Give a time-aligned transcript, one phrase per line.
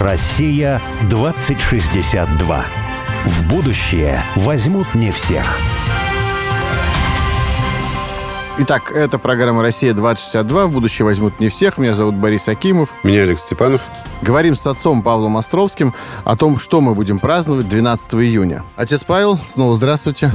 [0.00, 2.64] Россия 2062.
[3.26, 5.58] В будущее возьмут не всех.
[8.60, 10.66] Итак, это программа «Россия-2062».
[10.68, 11.76] В будущее возьмут не всех.
[11.76, 12.94] Меня зовут Борис Акимов.
[13.02, 13.82] Меня Олег Степанов.
[14.22, 15.94] Говорим с отцом Павлом Островским
[16.24, 18.64] о том, что мы будем праздновать 12 июня.
[18.76, 20.30] Отец Павел, снова здравствуйте.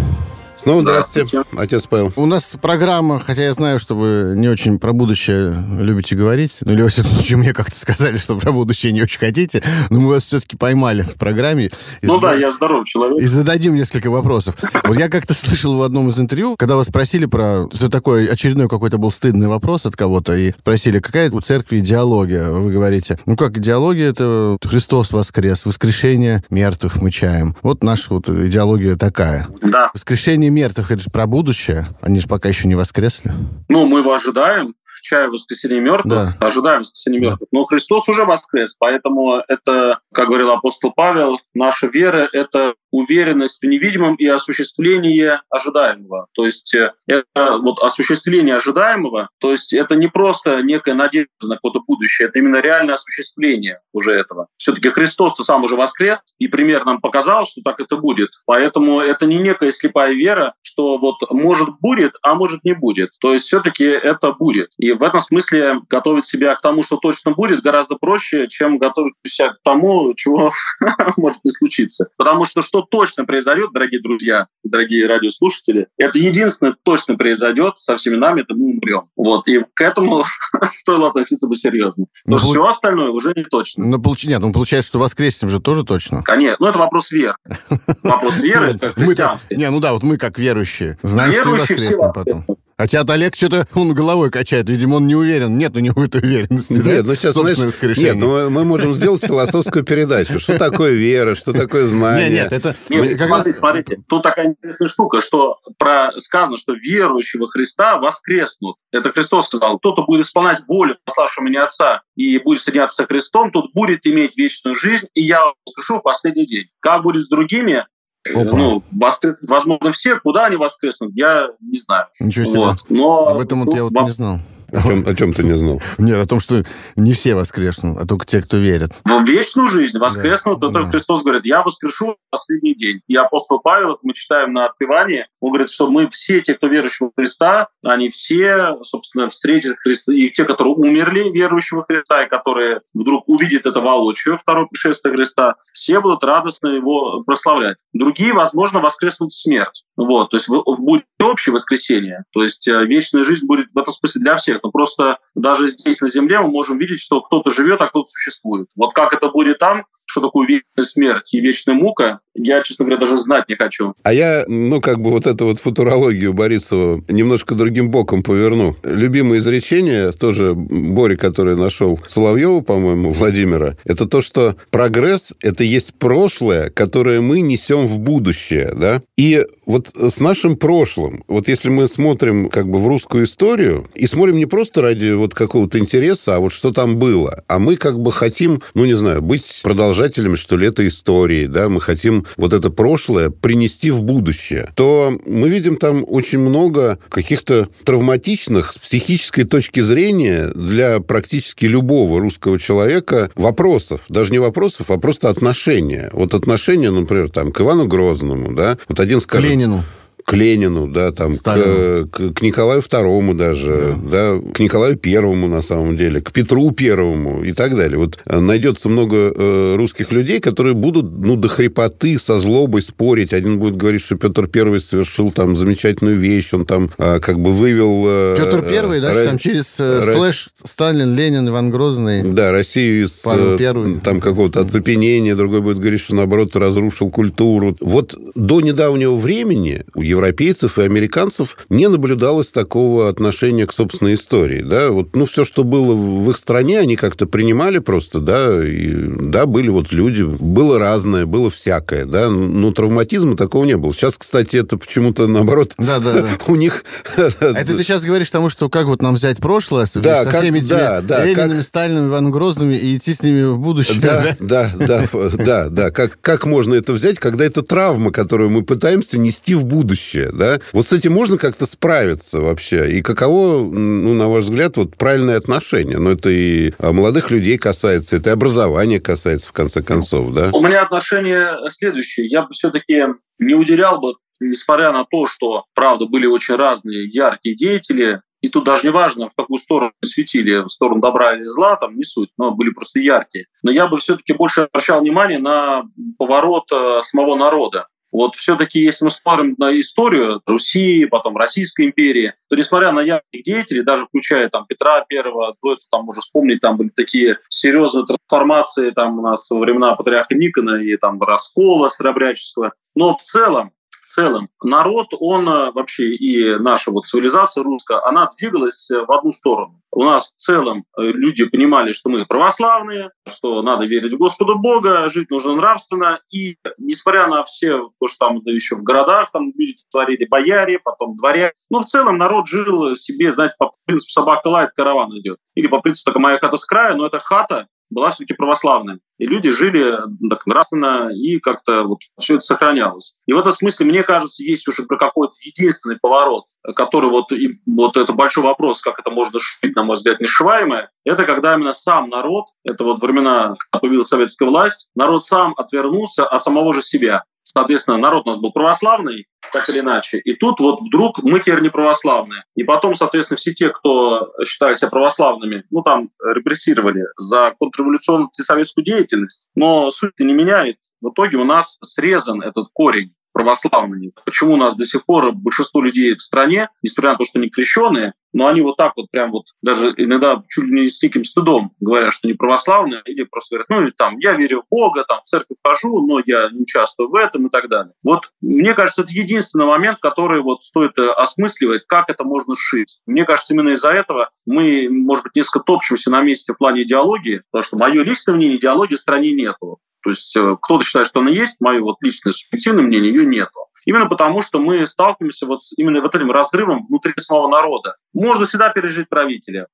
[0.57, 1.27] Снова здравствуйте.
[1.27, 2.13] здравствуйте, отец Павел.
[2.15, 6.73] У нас программа, хотя я знаю, что вы не очень про будущее любите говорить, ну
[6.73, 10.09] или, во всяком случае, мне как-то сказали, что про будущее не очень хотите, но мы
[10.09, 11.69] вас все-таки поймали в программе.
[12.01, 12.27] Ну зада...
[12.27, 13.21] да, я здоровый человек.
[13.21, 14.55] И зададим несколько вопросов.
[14.85, 17.67] Вот я как-то слышал в одном из интервью, когда вас спросили про...
[17.73, 22.49] Это такой очередной какой-то был стыдный вопрос от кого-то, и спросили, какая у церкви идеология?
[22.49, 27.57] Вы говорите, ну как идеология, это Христос воскрес, воскрешение мертвых мы чаем.
[27.61, 29.47] Вот наша вот идеология такая.
[29.61, 29.91] Да.
[29.93, 31.87] Воскрешение мертвых, это же про будущее.
[32.01, 33.33] Они же пока еще не воскресли.
[33.69, 36.47] Ну, мы его ожидаем чаю воскресения мертвых, да.
[36.47, 37.49] ожидаем воскресения мертвых.
[37.51, 37.59] Да.
[37.59, 43.65] Но Христос уже воскрес, поэтому это, как говорил апостол Павел, наша вера— это уверенность в
[43.65, 46.27] невидимом и осуществление ожидаемого.
[46.33, 51.55] То есть э, это вот осуществление ожидаемого, то есть это не просто некая надежда на
[51.55, 54.47] какое-то будущее, это именно реальное осуществление уже этого.
[54.55, 58.29] Все-таки Христос-то сам уже воскрес, и пример нам показал, что так это будет.
[58.45, 63.11] Поэтому это не некая слепая вера, что вот может будет, а может не будет.
[63.19, 64.69] То есть все-таки это будет.
[64.77, 69.15] И в этом смысле готовить себя к тому, что точно будет, гораздо проще, чем готовить
[69.27, 70.53] себя к тому, чего
[71.17, 72.07] может не случиться.
[72.17, 78.15] Потому что что точно произойдет, дорогие друзья, дорогие радиослушатели, это единственное точно произойдет со всеми
[78.15, 79.09] нами, это мы умрем.
[79.15, 79.47] Вот.
[79.47, 80.23] И к этому
[80.71, 82.05] стоило относиться бы серьезно.
[82.25, 83.85] Но ну, все остальное уже не точно.
[83.85, 84.25] Ну, получ...
[84.25, 86.23] Нет, ну, получается, что воскреснем же тоже точно.
[86.23, 86.57] Конечно.
[86.59, 87.35] Ну, это вопрос веры.
[88.03, 89.55] Вопрос веры, это христианский.
[89.55, 90.97] Не, ну да, вот мы как верующие.
[91.01, 92.45] Знаем, что и воскреснем потом.
[92.77, 94.69] Хотя от Олег что-то он головой качает.
[94.69, 95.57] Видимо, он не уверен.
[95.57, 96.73] Нет у него этой уверенности.
[96.73, 97.03] Нет, да?
[97.03, 97.57] ну сейчас, знаешь,
[97.97, 100.39] нет, ну, мы можем сделать философскую передачу.
[100.39, 102.29] Что такое вера, что такое знание?
[102.29, 102.75] Нет, нет, это...
[102.89, 103.59] Нет, как смотрите, раз...
[103.59, 106.11] смотрите, тут такая интересная штука, что про...
[106.17, 108.75] сказано, что верующего Христа воскреснут.
[108.91, 109.79] Это Христос сказал.
[109.79, 114.37] Кто-то будет исполнять волю пославшего меня Отца и будет соединяться со Христом, тот будет иметь
[114.37, 116.65] вечную жизнь, и я воскрешу в последний день.
[116.81, 117.85] Как будет с другими,
[118.33, 118.57] Опа.
[118.57, 119.35] Ну, воскрес...
[119.47, 122.07] возможно, все, куда они воскреснут, я не знаю.
[122.19, 122.59] Ничего себе.
[122.59, 122.77] Вот.
[122.89, 124.39] Но Об этом вот я вот не знал.
[124.71, 125.81] О чем, о чем ты не знал?
[125.97, 126.63] Нет, о том, что
[126.95, 128.91] не все воскреснут, а только те, кто верит.
[129.03, 130.59] В вечную жизнь воскреснут.
[130.59, 130.89] Да, это да.
[130.89, 133.01] Христос говорит, я воскрешу в последний день.
[133.07, 136.67] И апостол Павел, это мы читаем на Отпевании, он говорит, что мы все те, кто
[136.67, 140.13] верующий в Христа, они все, собственно, встретят Христа.
[140.13, 145.55] И те, которые умерли верующего Христа, и которые вдруг увидят это воочию, второе пришествие Христа,
[145.71, 147.77] все будут радостно его прославлять.
[147.93, 149.83] Другие, возможно, воскреснут в смерть.
[149.95, 152.23] Вот, то есть будет общее воскресение.
[152.31, 154.59] То есть э, вечная жизнь будет в этом смысле для всех.
[154.65, 158.67] Но просто даже здесь на Земле мы можем видеть, что кто-то живет, а кто-то существует.
[158.75, 162.99] Вот как это будет там, что такое вечная смерть и вечная мука, я, честно говоря,
[162.99, 163.93] даже знать не хочу.
[164.03, 168.75] А я, ну, как бы вот эту вот футурологию Борисову немножко другим боком поверну.
[168.83, 175.93] Любимое изречение, тоже Бори, который нашел Соловьева, по-моему, Владимира, это то, что прогресс– это есть
[175.93, 179.01] прошлое, которое мы несем в будущее, да?
[179.17, 184.07] И вот с нашим прошлым, вот если мы смотрим как бы в русскую историю, и
[184.07, 187.99] смотрим не просто ради вот какого-то интереса, а вот что там было, а мы как
[187.99, 189.61] бы хотим, ну, не знаю, быть
[189.95, 195.17] продолжателями, что ли, этой истории, да, мы хотим вот это прошлое принести в будущее, то
[195.25, 202.59] мы видим там очень много каких-то травматичных с психической точки зрения для практически любого русского
[202.59, 204.01] человека вопросов.
[204.09, 206.09] Даже не вопросов, а просто отношения.
[206.11, 209.49] Вот отношения, например, там, к Ивану Грозному, да, вот один скажет...
[209.49, 209.83] Ленину
[210.25, 214.39] к Ленину, да, там, к, к, к Николаю Второму даже, да.
[214.39, 217.99] да, к Николаю Первому, на самом деле, к Петру Первому и так далее.
[217.99, 223.33] Вот э, найдется много э, русских людей, которые будут, ну, до хрипоты, со злобой спорить.
[223.33, 227.51] Один будет говорить, что Петр Первый совершил там замечательную вещь, он там э, как бы
[227.51, 228.05] вывел...
[228.07, 232.23] Э, Петр Первый, да, э, там через э, слэш Сталин, Ленин, Иван Грозный.
[232.23, 233.11] Да, Россию из
[233.59, 233.99] Первый.
[233.99, 237.77] там какого-то оцепенения, другой будет говорить, что, наоборот, разрушил культуру.
[237.79, 239.83] Вот до недавнего времени
[240.15, 244.61] европейцев и американцев не наблюдалось такого отношения к собственной истории.
[244.61, 244.89] Да?
[244.89, 249.45] Вот, ну, все, что было в их стране, они как-то принимали просто, да, и, да,
[249.45, 253.93] были вот люди, было разное, было всякое, да, но травматизма такого не было.
[253.93, 256.27] Сейчас, кстати, это почему-то, наоборот, да, да, да.
[256.47, 256.83] у них...
[257.17, 260.41] А это ты сейчас говоришь тому, что как вот нам взять прошлое да, со как,
[260.41, 261.65] всеми этими да, да, Ленинами, как...
[261.65, 263.99] Сталиным, Иваном Грозными и идти с ними в будущее.
[264.01, 265.91] Да, да, да, да, да, да.
[265.91, 270.04] Как, как можно это взять, когда это травма, которую мы пытаемся нести в будущее?
[270.05, 270.59] Будущее, да?
[270.71, 272.91] Вот с этим можно как-то справиться вообще?
[272.91, 275.97] И каково, ну, на ваш взгляд, вот правильное отношение?
[275.97, 280.49] Ну, это и молодых людей касается, это и образование касается, в конце концов, да?
[280.53, 282.27] У меня отношение следующее.
[282.27, 283.03] Я бы все-таки
[283.39, 288.65] не уделял бы несмотря на то, что, правда, были очень разные яркие деятели, и тут
[288.65, 292.29] даже не важно, в какую сторону светили, в сторону добра или зла, там не суть,
[292.37, 293.45] но были просто яркие.
[293.63, 295.83] Но я бы все-таки больше обращал внимание на
[296.19, 297.87] поворот э, самого народа.
[298.15, 303.43] Вот все-таки, если мы смотрим на историю Руси, потом Российской империи, то несмотря на ярких
[303.43, 308.05] деятелей, даже включая там Петра Первого, до этого там можно вспомнить, там были такие серьезные
[308.05, 312.71] трансформации там у нас во времена патриарха Никона и там раскола Старобряческого.
[312.95, 313.71] Но в целом
[314.07, 319.31] целом народ, он э, вообще и наша вот цивилизация русская, она двигалась э, в одну
[319.31, 319.81] сторону.
[319.91, 324.55] У нас в целом э, люди понимали, что мы православные, что надо верить в Господа
[324.55, 326.19] Бога, жить нужно нравственно.
[326.29, 331.15] И несмотря на все, то, что там еще в городах там люди творили, бояре, потом
[331.15, 335.37] дворяне, но в целом народ жил себе, знаете, по принципу собака лает, караван идет.
[335.55, 338.99] Или по принципу, только моя хата с края, но эта хата была все-таки православная.
[339.17, 339.97] И люди жили
[340.29, 343.15] так нравственно, и как-то вот все это сохранялось.
[343.25, 346.45] И в этом смысле, мне кажется, есть уже какой-то единственный поворот,
[346.75, 350.89] который вот, и, вот это большой вопрос, как это можно шить, на мой взгляд, нешиваемое,
[351.05, 356.25] это когда именно сам народ, это вот времена, когда появилась советская власть, народ сам отвернулся
[356.25, 357.23] от самого же себя.
[357.47, 360.17] Соответственно, народ у нас был православный, так или иначе.
[360.17, 362.43] И тут вот вдруг мы теперь не православные.
[362.55, 368.83] И потом, соответственно, все те, кто считают себя православными, ну там репрессировали за контрреволюционную советскую
[368.83, 369.47] деятельность.
[369.53, 370.77] Но суть не меняет.
[371.01, 374.13] В итоге у нас срезан этот корень православными.
[374.25, 377.49] Почему у нас до сих пор большинство людей в стране, несмотря на то, что они
[377.49, 381.25] крещенные, но они вот так вот прям вот даже иногда чуть ли не с диким
[381.25, 385.19] стыдом говорят, что не православные, или просто говорят, ну, там, я верю в Бога, там,
[385.21, 387.91] в церковь хожу, но я не участвую в этом и так далее.
[388.03, 392.99] Вот мне кажется, это единственный момент, который вот стоит э, осмысливать, как это можно сшить.
[393.05, 397.43] Мне кажется, именно из-за этого мы, может быть, несколько топчемся на месте в плане идеологии,
[397.51, 399.79] потому что мое личное мнение, идеологии в стране нету.
[400.05, 403.65] То есть э, кто-то считает, что она есть, мое вот личное субъективное мнение, ее нету.
[403.85, 407.95] Именно потому, что мы сталкиваемся вот с именно вот этим разрывом внутри самого народа.
[408.13, 409.65] Можно всегда пережить правителя,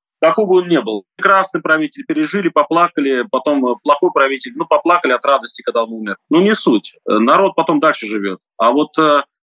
[0.46, 1.04] бы он ни был.
[1.16, 6.16] Прекрасный правитель, пережили, поплакали, потом э, плохой правитель, ну, поплакали от радости, когда он умер.
[6.30, 6.94] Ну, не суть.
[7.06, 8.38] Э, народ потом дальше живет.
[8.56, 8.92] А вот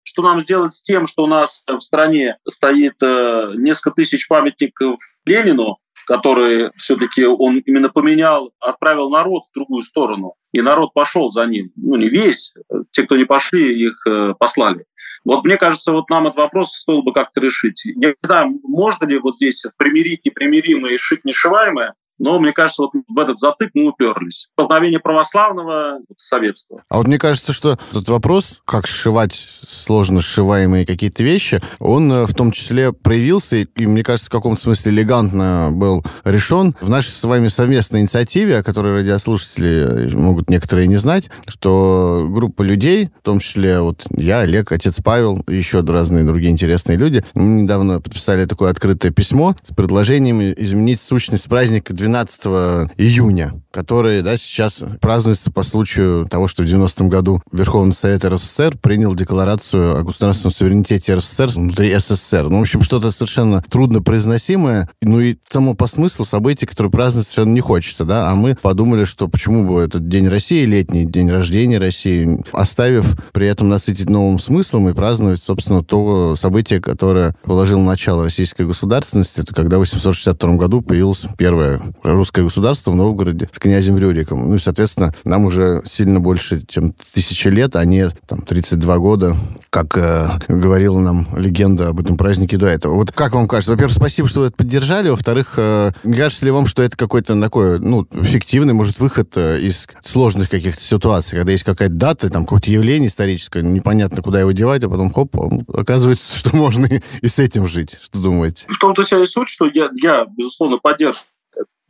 [0.02, 5.76] что нам сделать с тем, что у нас в стране стоит несколько тысяч памятников Ленину,
[6.10, 10.34] который все-таки он именно поменял, отправил народ в другую сторону.
[10.50, 11.70] И народ пошел за ним.
[11.76, 12.52] Ну, не весь.
[12.90, 14.86] Те, кто не пошли, их э, послали.
[15.24, 17.84] Вот мне кажется, вот нам этот вопрос стоило бы как-то решить.
[17.84, 22.82] Я не знаю, можно ли вот здесь примирить непримиримое и шить нешиваемое, но, мне кажется,
[22.82, 24.48] вот в этот затык мы уперлись.
[24.52, 26.82] Столкновение православного советства.
[26.88, 32.26] А вот мне кажется, что этот вопрос, как сшивать сложно сшиваемые какие-то вещи, он э,
[32.26, 37.08] в том числе проявился, и, мне кажется, в каком-то смысле элегантно был решен в нашей
[37.08, 43.22] с вами совместной инициативе, о которой радиослушатели могут некоторые не знать, что группа людей, в
[43.22, 48.70] том числе вот я, Олег, отец Павел, еще разные другие интересные люди, недавно подписали такое
[48.70, 55.62] открытое письмо с предложением изменить сущность праздника 12 12 июня, который да, сейчас празднуется по
[55.62, 61.50] случаю того, что в 90-м году Верховный Совет РСФСР принял декларацию о государственном суверенитете РСФСР
[61.54, 62.48] внутри СССР.
[62.50, 64.88] Ну, в общем, что-то совершенно трудно произносимое.
[65.02, 69.04] Ну и само по смыслу события, которые праздновать совершенно не хочется, да, а мы подумали,
[69.04, 74.40] что почему бы этот День России, летний день рождения России, оставив при этом насытить новым
[74.40, 80.56] смыслом и праздновать, собственно, то событие, которое положило начало российской государственности, это когда в 862
[80.56, 84.48] году появилась первая русское государство в Новгороде с князем Рюриком.
[84.48, 89.36] Ну и, соответственно, нам уже сильно больше, чем тысяча лет, а не там 32 года,
[89.70, 92.94] как э, говорила нам легенда об этом празднике до этого.
[92.94, 93.72] Вот как вам кажется?
[93.72, 95.08] Во-первых, спасибо, что вы это поддержали.
[95.08, 99.88] Во-вторых, э, кажется ли вам, что это какой-то такой, ну, фиктивный, может, выход э, из
[100.04, 104.82] сложных каких-то ситуаций, когда есть какая-то дата, там, какое-то явление историческое, непонятно, куда его девать,
[104.84, 105.36] а потом, хоп,
[105.72, 107.96] оказывается, что можно и, и с этим жить.
[108.02, 108.66] Что думаете?
[108.68, 111.26] В том-то вся и суть, что я, я безусловно, поддерживаю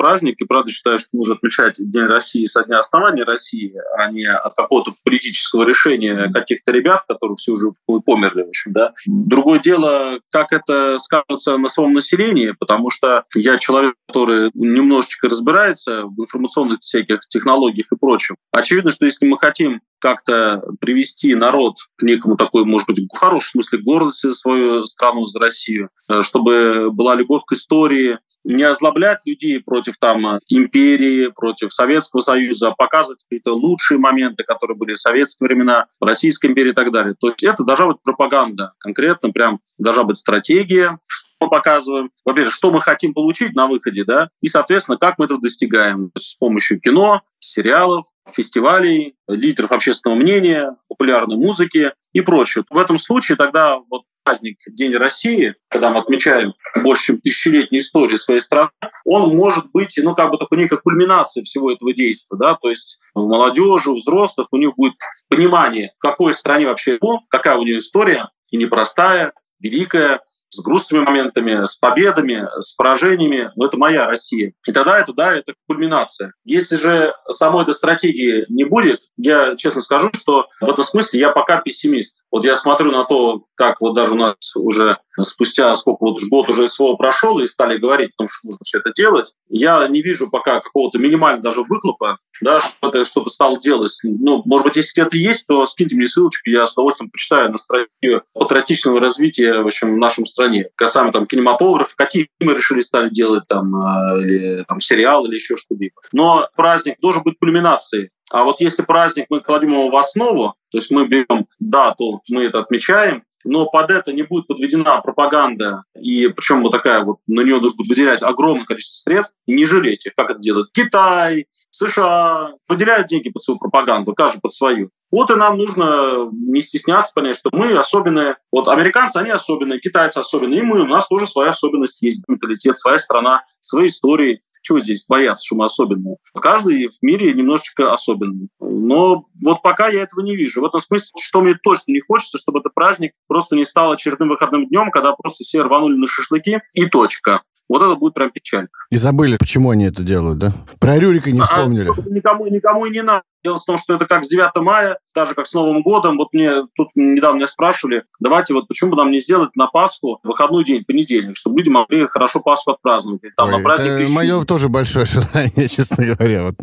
[0.01, 4.25] праздник, и правда считаю, что нужно отмечать День России со дня основания России, а не
[4.25, 7.73] от какого-то политического решения каких-то ребят, которые все уже
[8.07, 8.95] померли, в общем, да.
[9.05, 16.05] Другое дело, как это скажется на самом населении, потому что я человек, который немножечко разбирается
[16.07, 18.37] в информационных всяких технологиях и прочем.
[18.53, 23.63] Очевидно, что если мы хотим как-то привести народ к некому такой, может быть, в хорошем
[23.63, 29.19] смысле гордости за свою страну, за Россию, э, чтобы была любовь к истории, не озлоблять
[29.25, 35.01] людей против там империи, против Советского Союза, а показывать какие-то лучшие моменты, которые были в
[35.01, 37.15] советские времена, в Российской империи и так далее.
[37.21, 40.99] То есть это должна быть пропаганда, конкретно прям должна быть стратегия,
[41.41, 45.39] мы показываем, во-первых, что мы хотим получить на выходе, да, и, соответственно, как мы это
[45.39, 52.65] достигаем с помощью кино, сериалов, фестивалей, лидеров общественного мнения, популярной музыки и прочее.
[52.71, 58.19] В этом случае тогда вот праздник День России, когда мы отмечаем больше, чем тысячелетнюю историю
[58.19, 58.71] своей страны,
[59.05, 62.99] он может быть, ну, как бы такой некой кульминацией всего этого действия, да, то есть
[63.15, 64.95] у молодежи, у взрослых, у них будет
[65.29, 71.65] понимание, в какой стране вообще какая у нее история, и непростая, великая, с грустными моментами,
[71.65, 73.51] с победами, с поражениями.
[73.57, 74.53] Но это моя Россия.
[74.67, 76.35] И тогда это, да, это кульминация.
[76.45, 81.31] Если же самой этой стратегии не будет, я честно скажу, что в этом смысле я
[81.31, 82.17] пока пессимист.
[82.31, 86.49] Вот я смотрю на то, как вот даже у нас уже спустя сколько вот год
[86.49, 90.03] уже СВО прошел и стали говорить о том, что нужно все это делать, я не
[90.03, 93.99] вижу пока какого-то минимального даже выхлопа, да, что-то что стал делать.
[94.03, 97.59] Ну, может быть, если где-то есть, то скиньте мне ссылочку, я с удовольствием почитаю на
[97.59, 100.67] стратегию патриотичного развития в, общем, в нашем стране.
[100.75, 105.57] Касаемо там кинематограф, какие мы решили стали делать, там, э, или, там сериал или еще
[105.57, 106.01] что-либо.
[106.13, 108.11] Но праздник должен быть кульминацией.
[108.31, 112.45] А вот если праздник мы кладем его в основу, то есть мы берем дату, мы
[112.45, 117.41] это отмечаем, но под это не будет подведена пропаганда, и причем вот такая вот, на
[117.41, 122.53] нее нужно будет выделять огромное количество средств, не жалеть их, как это делает Китай, США,
[122.69, 124.91] выделяют деньги под свою пропаганду, каждый под свою.
[125.11, 128.37] Вот и нам нужно не стесняться, понять, что мы особенные.
[128.53, 132.79] Вот американцы, они особенные, китайцы особенные, и мы, у нас тоже своя особенность есть, менталитет,
[132.79, 134.43] своя страна, свои истории.
[134.63, 136.17] Чего здесь бояться, что мы особенные?
[136.35, 138.49] Каждый в мире немножечко особенный.
[138.61, 140.61] Но вот пока я этого не вижу.
[140.61, 144.29] В этом смысле, что мне точно не хочется, чтобы этот праздник просто не стал очередным
[144.29, 147.43] выходным днем, когда просто все рванули на шашлыки и точка.
[147.71, 148.81] Вот это будет прям печалька.
[148.91, 150.53] И забыли, почему они это делают, да?
[150.81, 151.89] Про Рюрика не а, вспомнили.
[151.89, 153.23] А, никому, никому и не надо.
[153.45, 156.19] Дело в том, что это как с 9 мая, даже как с Новым годом.
[156.19, 160.19] Вот мне тут недавно меня спрашивали, давайте вот почему бы нам не сделать на Пасху
[160.25, 163.21] выходной день, понедельник, чтобы люди могли хорошо Пасху отпраздновать.
[163.37, 166.57] Там Ой, на праздник это мое тоже большое желание, честно говоря, вот,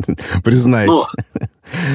[0.43, 0.91] признаюсь.
[0.91, 1.05] Ну,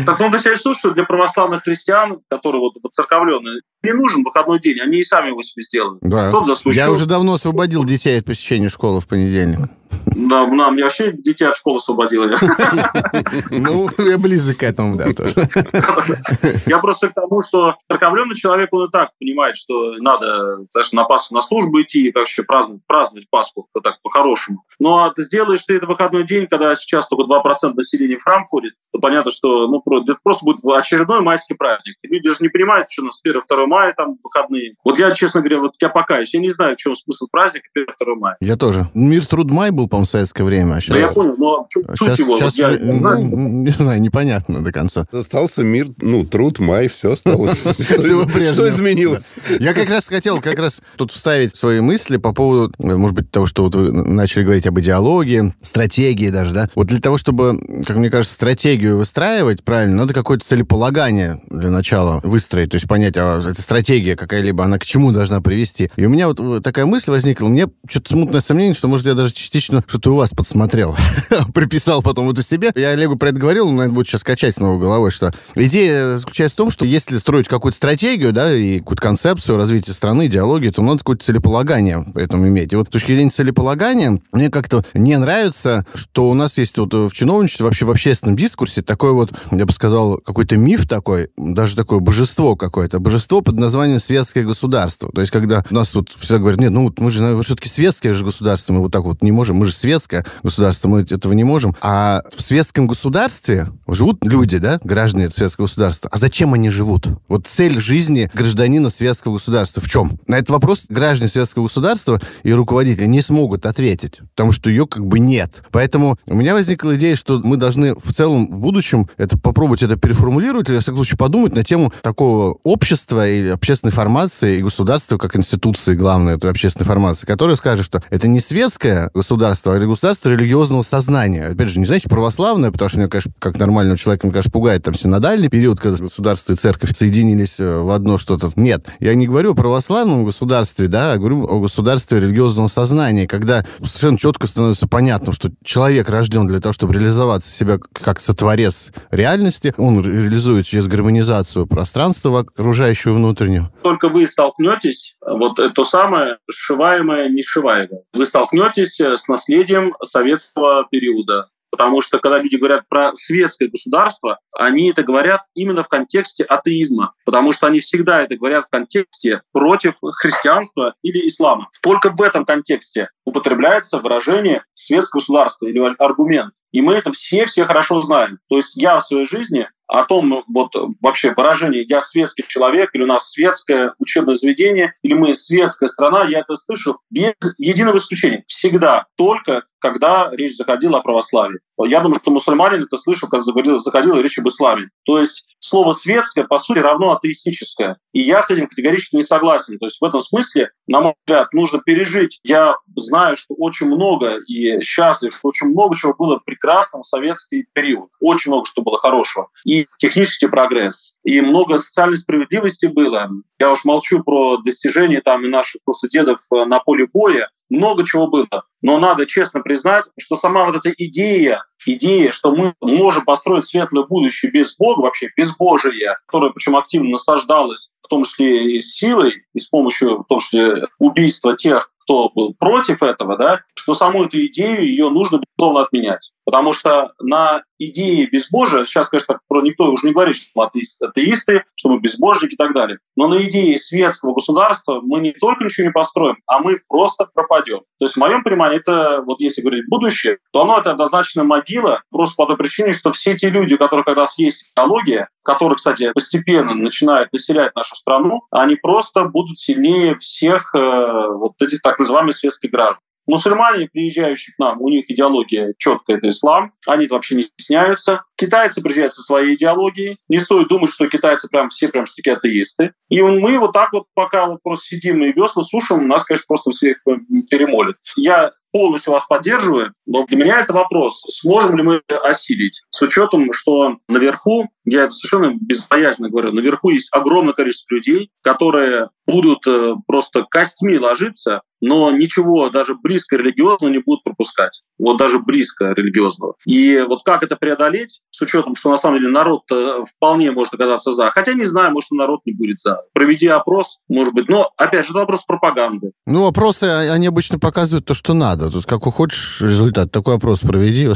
[0.06, 4.78] так он себя слушает, что для православных христиан, которые вот воцерковленные, не нужен выходной день,
[4.80, 5.98] они и сами его себе сделают.
[6.02, 6.32] Да.
[6.66, 9.70] Я уже давно освободил детей от посещения школы в понедельник.
[10.06, 12.36] Да, на, мне вообще детей от школы освободили.
[13.50, 15.34] Ну, я близок к этому, да, тоже.
[16.66, 21.04] Я просто к тому, что церковленный человек, он и так понимает, что надо знаешь, на
[21.04, 24.64] Пасху на службу идти и вообще праздновать, праздновать Пасху так по-хорошему.
[24.78, 28.22] Но ну, а ты сделаешь ты это выходной день, когда сейчас только 2% населения в
[28.22, 31.96] храм ходит, то понятно, что ну, это просто будет очередной майский праздник.
[32.02, 34.74] Люди же не понимают, что у нас 1-2 мая там выходные.
[34.84, 38.14] Вот я, честно говоря, вот я покаюсь, я не знаю, в чем смысл праздника 1-2
[38.16, 38.36] мая.
[38.40, 38.88] Я тоже.
[38.92, 40.74] Мир труд май был, по-моему, в советское время.
[40.74, 40.94] А сейчас...
[40.94, 43.18] Да я понял, но сейчас, его, сейчас вот я, не, знаю.
[43.24, 45.06] не знаю, непонятно до конца.
[45.10, 47.62] Остался мир, ну, труд, май, все осталось.
[47.62, 49.24] Что изменилось?
[49.58, 53.46] Я как раз хотел как раз тут вставить свои мысли по поводу, может быть, того,
[53.46, 56.68] что вот вы начали говорить об идеологии, стратегии даже, да?
[56.74, 62.20] Вот для того, чтобы, как мне кажется, стратегию выстраивать правильно, надо какое-то целеполагание для начала
[62.22, 65.90] выстроить, то есть понять, а эта стратегия какая-либо, она к чему должна привести.
[65.96, 69.32] И у меня вот такая мысль возникла, мне что-то смутное сомнение, что, может, я даже
[69.32, 70.96] частично что-то у вас подсмотрел.
[71.54, 72.72] Приписал потом это себе.
[72.74, 76.54] Я Олегу про это говорил, но это будет сейчас качать снова головой, что идея заключается
[76.54, 80.82] в том, что если строить какую-то стратегию, да, и какую-то концепцию развития страны, идеологии, то
[80.82, 82.72] надо какое-то целеполагание поэтому иметь.
[82.72, 86.92] И вот с точки зрения целеполагания, мне как-то не нравится, что у нас есть вот
[86.94, 91.76] в чиновничестве, вообще в общественном дискурсе такой вот, я бы сказал, какой-то миф такой, даже
[91.76, 95.10] такое божество какое-то, божество под названием светское государство.
[95.12, 98.72] То есть, когда нас тут всегда говорят, нет, ну мы же все-таки светское же государство,
[98.72, 101.76] мы вот так вот не можем, мы же светское государство, мы этого не можем.
[101.82, 106.08] А в светском государстве живут люди, да, граждане светского государства.
[106.10, 107.08] А зачем они живут?
[107.28, 110.18] Вот цель жизни гражданина светского государства в чем?
[110.26, 115.04] На этот вопрос граждане светского государства и руководители не смогут ответить, потому что ее как
[115.04, 115.62] бы нет.
[115.72, 119.96] Поэтому у меня возникла идея, что мы должны в целом в будущем это попробовать это
[119.96, 125.36] переформулировать, или, в всяком случае, подумать на тему такого общества общественной формации и государства как
[125.36, 130.82] институции, главное, этой общественной формации, которая скажет, что это не светское государство, а государство религиозного
[130.82, 131.48] сознания.
[131.48, 134.82] Опять же, не знаете, православное, потому что меня, конечно, как нормального человека, мне кажется, пугает
[134.84, 138.50] там синодальный период, когда государство и церковь соединились э, в одно что-то.
[138.56, 143.64] Нет, я не говорю о православном государстве, да, а говорю о государстве религиозного сознания, когда
[143.84, 149.74] совершенно четко становится понятно, что человек рожден для того, чтобы реализоваться себя как сотворец реальности,
[149.76, 153.72] он реализует через гармонизацию пространства окружающего внутреннего.
[153.82, 158.02] Только вы столкнетесь, вот то самое сшиваемое, не сшиваемое.
[158.12, 164.90] Вы столкнетесь с наследием советского периода, Потому что когда люди говорят про светское государство, они
[164.90, 169.94] это говорят именно в контексте атеизма, потому что они всегда это говорят в контексте против
[170.20, 171.70] христианства или ислама.
[171.80, 176.52] Только в этом контексте употребляется выражение светское государство или аргумент.
[176.72, 178.38] И мы это все-все хорошо знаем.
[178.48, 183.02] То есть я в своей жизни о том, вот вообще выражение «я светский человек» или
[183.02, 188.42] «у нас светское учебное заведение» или «мы светская страна», я это слышу без единого исключения.
[188.46, 189.06] Всегда.
[189.16, 191.58] Только когда речь заходила о православии.
[191.84, 194.90] Я думаю, что мусульманин это слышал, как заходила, заходила речь об исламе.
[195.04, 197.98] То есть слово «светское» по сути равно атеистическое.
[198.12, 199.78] И я с этим категорически не согласен.
[199.78, 202.38] То есть в этом смысле, на мой взгляд, нужно пережить.
[202.44, 207.66] Я знаю, что очень много и счастлив, что очень много чего было прекрасного в советский
[207.72, 208.10] период.
[208.20, 209.48] Очень много что было хорошего.
[209.64, 213.30] И технический прогресс, и много социальной справедливости было.
[213.58, 218.04] Я уж молчу про достижения там и наших просто дедов э, на поле боя, много
[218.04, 218.64] чего было.
[218.82, 224.04] Но надо честно признать, что сама вот эта идея, идея, что мы можем построить светлое
[224.04, 229.58] будущее без Бога, вообще без Божия, которая причем активно насаждалась, том числе и силой, и
[229.58, 234.44] с помощью, в том числе, убийства тех, кто был против этого, да, что саму эту
[234.46, 236.32] идею ее нужно, безусловно, отменять.
[236.44, 241.64] Потому что на идеи безбожия, сейчас, конечно, про никто уже не говорит, что мы атеисты,
[241.76, 245.86] что мы безбожники и так далее, но на идеи светского государства мы не только ничего
[245.86, 247.80] не построим, а мы просто пропадем.
[247.98, 252.02] То есть в моем понимании это, вот если говорить будущее, то оно это однозначно могила,
[252.10, 256.12] просто по той причине, что все те люди, у которых когда есть идеология, которые, кстати,
[256.12, 262.36] постепенно начинают населять нашу страну, они просто будут сильнее всех э, вот этих так называемых
[262.36, 262.98] светских граждан.
[263.26, 266.72] Мусульмане, приезжающие к нам, у них идеология четкая, это ислам.
[266.86, 268.24] Они вообще не стесняются.
[268.36, 270.18] Китайцы приезжают со своей идеологией.
[270.28, 272.94] Не стоит думать, что китайцы прям все прям такие атеисты.
[273.08, 276.72] И мы вот так вот, пока вот просто сидим и весла слушаем, нас, конечно, просто
[276.72, 277.12] всех э,
[277.48, 277.96] перемолят.
[278.16, 283.52] Я полностью вас поддерживаю, но для меня это вопрос, сможем ли мы осилить, с учетом,
[283.52, 290.44] что наверху, я совершенно безбоязненно говорю, наверху есть огромное количество людей, которые будут э, просто
[290.50, 294.82] костьми ложиться, но ничего даже близко религиозного не будут пропускать.
[294.98, 296.54] Вот даже близко религиозного.
[296.64, 299.62] И вот как это преодолеть, с учетом, что на самом деле народ
[300.06, 301.30] вполне может оказаться за.
[301.32, 303.00] Хотя не знаю, может, народ не будет за.
[303.12, 304.48] Проведи опрос, может быть.
[304.48, 306.12] Но, опять же, это вопрос пропаганды.
[306.26, 308.61] Ну, опросы, а, они обычно показывают то, что надо.
[308.70, 311.08] Тут как хочешь результат, такой опрос проведи.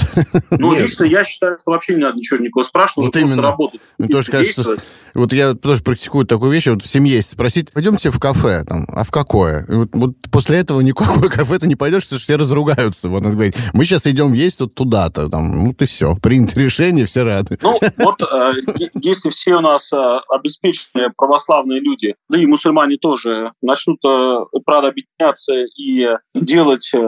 [0.51, 3.43] Ну, лично я считаю, что вообще не надо ничего никого спрашивать, вот именно.
[3.43, 3.81] работать.
[3.99, 4.77] Мне тоже кажется, что,
[5.15, 9.05] вот я тоже практикую такую вещь, вот в семье спросить, пойдемте в кафе, там, а
[9.05, 9.65] в какое?
[9.67, 13.09] И вот, вот после этого никакое кафе ты не пойдешь, потому что все разругаются.
[13.09, 17.23] Вот, говорит, мы сейчас идем есть тут туда-то, там, ну ты все, принято решение, все
[17.23, 17.59] рады.
[17.63, 18.53] Ну, вот э,
[18.95, 19.97] если все у нас э,
[20.29, 26.99] обеспеченные православные люди, да и мусульмане тоже, начнут, э, правда, объединяться и делать, э,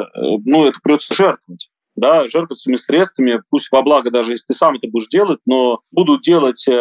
[0.44, 4.76] ну, это придется жертвовать да, жертвовать своими средствами, пусть во благо, даже если ты сам
[4.76, 6.72] это будешь делать, но будут делать э,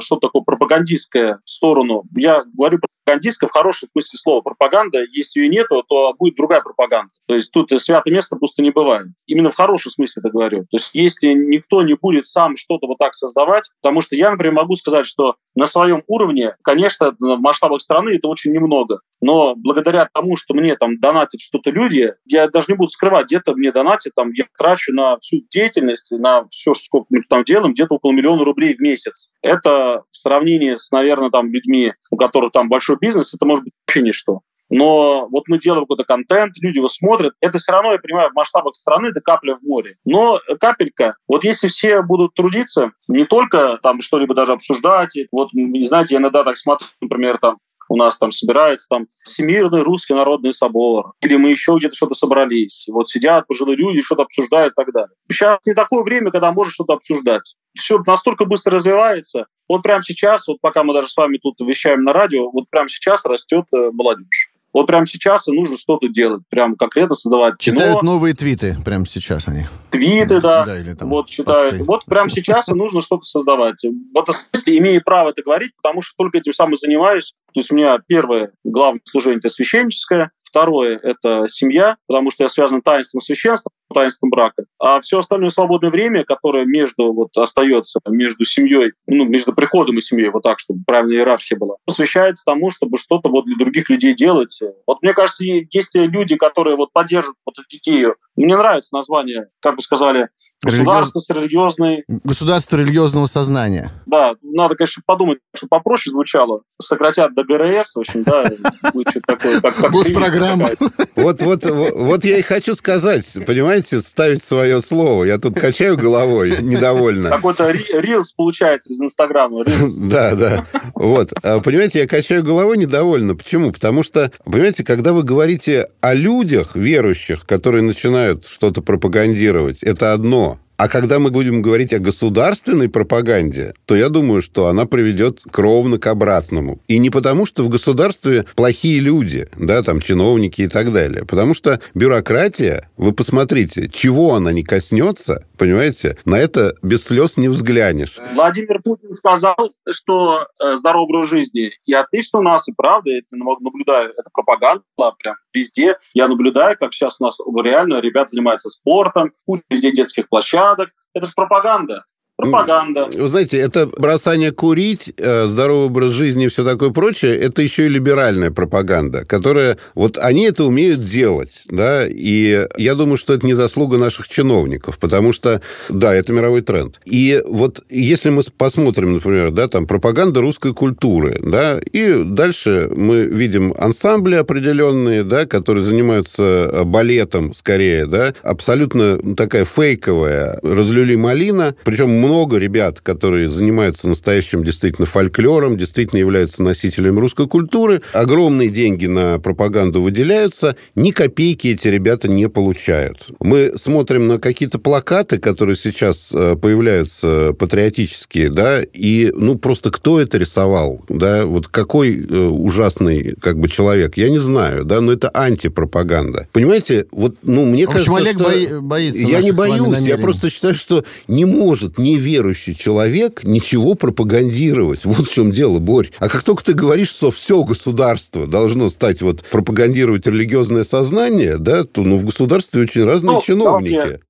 [0.00, 2.04] что-то такое пропагандистское в сторону.
[2.16, 5.04] Я говорю пропагандистское в хорошем смысле слова пропаганда.
[5.12, 7.10] Если ее нету, то будет другая пропаганда.
[7.26, 9.08] То есть тут святое место просто не бывает.
[9.26, 10.60] Именно в хорошем смысле это говорю.
[10.62, 14.54] То есть если никто не будет сам что-то вот так создавать, потому что я, например,
[14.54, 19.00] могу сказать, что на своем уровне, конечно, в масштабах страны это очень немного.
[19.20, 23.54] Но благодаря тому, что мне там донатят что-то люди, я даже не буду скрывать, где-то
[23.54, 27.94] мне донатят, там, я трачу на всю деятельность, на все, сколько мы там делаем, где-то
[27.94, 29.28] около миллиона рублей в месяц.
[29.42, 33.74] Это в сравнении с, наверное, там людьми, у которых там большой бизнес, это может быть
[33.86, 34.40] вообще ничто.
[34.74, 37.34] Но вот мы делаем какой-то контент, люди его смотрят.
[37.42, 39.96] Это все равно, я понимаю, в масштабах страны это капля в море.
[40.06, 46.14] Но капелька, вот если все будут трудиться, не только там что-либо даже обсуждать, вот, знаете,
[46.14, 47.58] я иногда так смотрю, например, там
[47.92, 52.86] у нас там собирается там Всемирный Русский Народный Собор, или мы еще где-то что-то собрались.
[52.88, 55.14] Вот сидят пожилые люди, что-то обсуждают и так далее.
[55.30, 57.54] Сейчас не такое время, когда можно что-то обсуждать.
[57.74, 59.44] Все настолько быстро развивается.
[59.68, 62.88] Вот прямо сейчас, вот пока мы даже с вами тут вещаем на радио, вот прямо
[62.88, 64.51] сейчас растет э, молодежь.
[64.72, 68.12] Вот прямо сейчас и нужно что-то делать, прям конкретно создавать Читают кино.
[68.12, 69.66] новые твиты прямо сейчас они.
[69.90, 70.64] Твиты, да.
[70.64, 71.72] да или там вот читают.
[71.72, 71.84] Посты.
[71.84, 73.84] Вот прямо сейчас и нужно что-то создавать.
[74.14, 77.34] Вот если имею право это говорить, потому что только этим самым занимаюсь.
[77.54, 80.30] То есть у меня первое главное служение– это священническое.
[80.42, 83.70] Второе– это семья, потому что я связан таинством священства.
[83.92, 84.64] Таинством брака.
[84.78, 90.00] А все остальное свободное время, которое между вот остается между семьей, ну, между приходом и
[90.00, 94.14] семьей, вот так, чтобы правильная иерархия была, посвящается тому, чтобы что-то вот для других людей
[94.14, 94.60] делать.
[94.86, 98.16] Вот мне кажется, есть люди, которые вот поддерживают вот эту идею.
[98.36, 100.28] Мне нравится название, как бы сказали,
[100.62, 101.24] Государство Религиоз...
[101.24, 102.04] с религиозной...
[102.06, 103.90] Государство религиозного сознания.
[104.06, 106.62] Да, надо, конечно, подумать, чтобы попроще звучало.
[106.80, 108.44] Сократят до ГРС, в общем, да,
[108.92, 110.70] будет такое, как, как Госпрограмма.
[111.16, 115.24] Вот, вот, вот, вот я и хочу сказать, понимаете, ставить свое слово.
[115.24, 117.30] Я тут качаю головой, недовольно.
[117.30, 119.64] Какой-то рилс получается из Инстаграма.
[120.02, 120.66] Да, да.
[120.94, 121.32] Вот.
[121.42, 123.34] А, понимаете, я качаю головой недовольно.
[123.34, 123.72] Почему?
[123.72, 130.58] Потому что, понимаете, когда вы говорите о людях верующих, которые начинают что-то пропагандировать, это одно.
[130.82, 135.96] А когда мы будем говорить о государственной пропаганде, то я думаю, что она приведет кровно
[135.96, 136.80] к обратному.
[136.88, 141.24] И не потому, что в государстве плохие люди, да, там чиновники и так далее.
[141.24, 147.46] Потому что бюрократия, вы посмотрите, чего она не коснется, понимаете, на это без слез не
[147.46, 148.18] взглянешь.
[148.34, 149.54] Владимир Путин сказал,
[149.88, 154.82] что э, здоровый образ жизни и отлично у нас, и правда, это наблюдаю, это пропаганда
[155.16, 155.96] прям везде.
[156.12, 159.30] Я наблюдаю, как сейчас у нас реально ребята занимаются спортом,
[159.70, 160.94] везде детских площадок, порядок.
[161.14, 162.04] Это же пропаганда.
[162.42, 163.08] Пропаганда.
[163.14, 167.86] Вы знаете, это бросание курить, э, здоровый образ жизни и все такое прочее, это еще
[167.86, 169.78] и либеральная пропаганда, которая...
[169.94, 174.98] Вот они это умеют делать, да, и я думаю, что это не заслуга наших чиновников,
[174.98, 177.00] потому что, да, это мировой тренд.
[177.04, 183.24] И вот если мы посмотрим, например, да, там, пропаганда русской культуры, да, и дальше мы
[183.24, 191.74] видим ансамбли определенные, да, которые занимаются э, балетом скорее, да, абсолютно такая фейковая разлюли малина,
[191.84, 198.00] причем много много ребят, которые занимаются настоящим действительно фольклором, действительно являются носителями русской культуры.
[198.14, 200.76] Огромные деньги на пропаганду выделяются.
[200.94, 203.26] Ни копейки эти ребята не получают.
[203.38, 210.18] Мы смотрим на какие-то плакаты, которые сейчас э, появляются патриотические, да, и, ну, просто кто
[210.18, 215.12] это рисовал, да, вот какой э, ужасный, как бы, человек, я не знаю, да, но
[215.12, 216.48] это антипропаганда.
[216.52, 218.80] Понимаете, вот, ну, мне в общем, кажется, Олег что...
[218.80, 225.04] боится Я не боюсь, я просто считаю, что не может, не неверующий человек ничего пропагандировать.
[225.04, 226.10] Вот в чем дело, Борь.
[226.18, 231.84] А как только ты говоришь, что все государство должно стать вот пропагандировать религиозное сознание, да,
[231.84, 233.94] то ну, в государстве очень разные ну, чиновники.
[233.94, 234.20] Давайте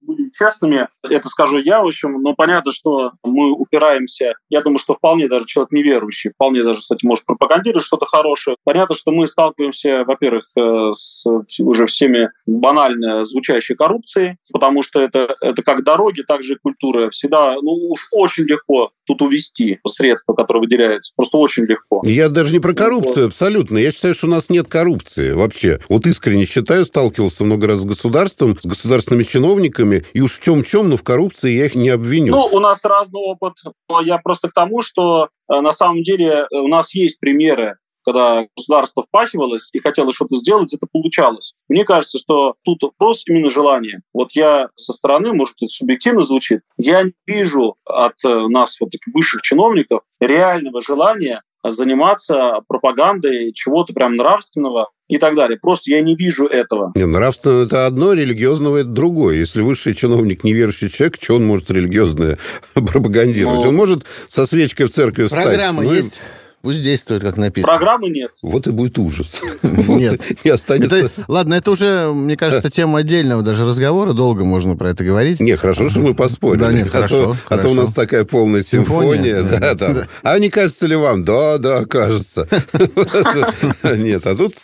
[0.42, 5.28] честными, это скажу я, в общем, но понятно, что мы упираемся, я думаю, что вполне
[5.28, 8.56] даже человек неверующий, вполне даже, кстати, может пропагандировать что-то хорошее.
[8.64, 11.26] Понятно, что мы сталкиваемся, во-первых, э, с
[11.60, 17.10] уже всеми банально звучащей коррупцией, потому что это, это как дороги, так же и культура.
[17.10, 21.12] Всегда, ну уж очень легко тут увести средства, которые выделяются.
[21.16, 22.02] Просто очень легко.
[22.04, 23.78] Я даже не про коррупцию абсолютно.
[23.78, 25.80] Я считаю, что у нас нет коррупции вообще.
[25.88, 30.88] Вот искренне считаю, сталкивался много раз с государством, с государственными чиновниками, и уж в чем-чем,
[30.88, 32.32] но в коррупции я их не обвиню.
[32.32, 33.54] Ну, у нас разный опыт.
[34.02, 38.46] Я просто к тому, что э, на самом деле э, у нас есть примеры когда
[38.56, 41.54] государство впахивалось и хотело что-то сделать, это получалось.
[41.68, 44.02] Мне кажется, что тут вопрос именно желания.
[44.12, 48.90] Вот я со стороны, может, это субъективно звучит, я не вижу от э, нас, вот
[48.90, 55.58] таких высших чиновников, реального желания заниматься пропагандой чего-то прям нравственного и так далее.
[55.60, 56.92] Просто я не вижу этого.
[56.94, 59.36] Не, нравственно это одно, религиозного это другое.
[59.36, 62.38] Если высший чиновник неверующий человек, что он может религиозное
[62.74, 63.62] пропагандировать?
[63.62, 65.44] Ну, он может со свечкой в церкви встать.
[65.44, 66.20] Программа ну, есть.
[66.62, 67.72] Пусть действует, как написано.
[67.72, 68.30] Программы нет.
[68.40, 69.42] Вот и будет ужас.
[69.62, 70.20] Нет.
[70.44, 71.10] И останется...
[71.26, 74.12] ладно, это уже, мне кажется, тема отдельного даже разговора.
[74.12, 75.40] Долго можно про это говорить.
[75.40, 76.60] Не, хорошо, что мы поспорили.
[76.60, 77.36] Да, нет, хорошо.
[77.48, 79.42] А то у нас такая полная симфония.
[79.42, 80.08] Да, да.
[80.22, 81.24] А не кажется ли вам?
[81.24, 82.46] Да, да, кажется.
[83.82, 84.54] Нет, а тут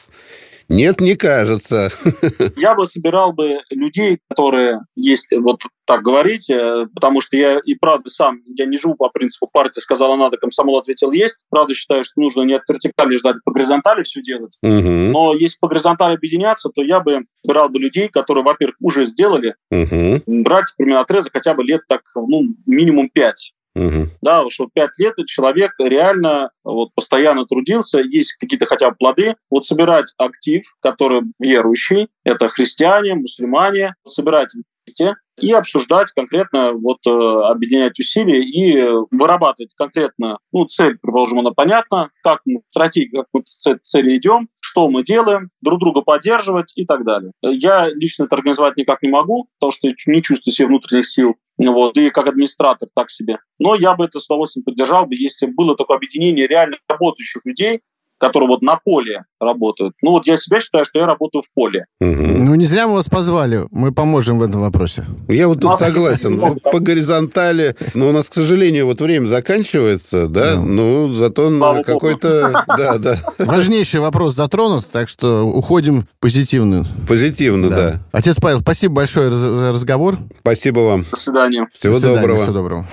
[0.69, 1.91] нет, не кажется.
[2.57, 7.75] Я бы собирал бы людей, которые, если вот так говорить, э, потому что я и
[7.75, 11.39] правда сам, я не живу по принципу партия сказала надо, комсомол ответил есть.
[11.49, 14.59] Правда считаю, что нужно не от вертикали ждать, по горизонтали все делать.
[14.63, 15.13] Угу.
[15.13, 19.55] Но если по горизонтали объединяться, то я бы собирал бы людей, которые, во-первых, уже сделали,
[19.71, 20.23] угу.
[20.27, 23.55] брать примерно отрезок хотя бы лет так, ну, минимум пять.
[23.79, 24.09] Угу.
[24.23, 29.37] Да, что пять лет человек реально вот постоянно трудился, есть какие-то хотя бы плоды.
[29.51, 37.11] Вот собирать актив, который верующий, это христиане, мусульмане, собирать вместе и обсуждать конкретно, вот э,
[37.11, 43.43] объединять усилия и вырабатывать конкретно, ну, цель, предположим, она понятна, как мы, стратегия, как мы
[43.43, 43.47] к
[43.83, 47.33] цели идем, что мы делаем, друг друга поддерживать и так далее.
[47.43, 51.97] Я лично это организовать никак не могу, потому что не чувствую себе внутренних сил, вот,
[51.97, 53.39] и как администратор так себе.
[53.59, 57.81] Но я бы это с удовольствием поддержал бы, если было такое объединение реально работающих людей,
[58.19, 59.95] которые вот на поле работают.
[60.03, 61.87] Ну вот я себя считаю, что я работаю в поле.
[62.01, 62.11] Угу.
[62.11, 65.05] Ну не зря мы вас позвали, мы поможем в этом вопросе.
[65.29, 66.59] Я вот тут согласен.
[66.61, 72.65] По горизонтали, но у нас, к сожалению, вот время заканчивается, да, ну зато на какой-то...
[72.77, 73.19] Да, да.
[73.39, 76.87] Важнейший вопрос затронут, так что уходим позитивно.
[77.07, 78.01] Позитивно, да.
[78.13, 80.17] Отец Павел, спасибо большое за разговор.
[80.41, 81.05] Спасибо вам.
[81.11, 81.69] До свидания.
[81.73, 82.43] Всего доброго.
[82.43, 82.87] Всего доброго.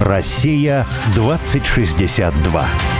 [0.00, 2.99] Россия 2062.